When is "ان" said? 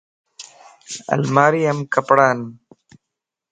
2.31-2.39